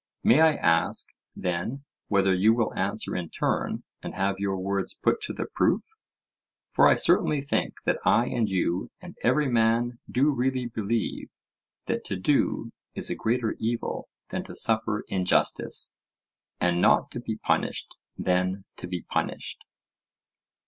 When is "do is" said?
12.15-13.11